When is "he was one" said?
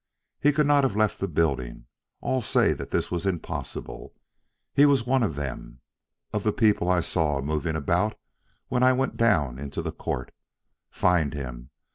4.73-5.31